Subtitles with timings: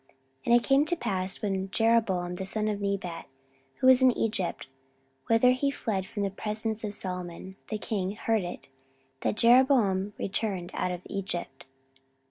[0.01, 0.09] 14:010:002
[0.47, 3.27] And it came to pass, when Jeroboam the son of Nebat,
[3.75, 4.65] who was in Egypt,
[5.27, 8.69] whither he fled from the presence of Solomon the king, heard it,
[9.19, 11.67] that Jeroboam returned out of Egypt.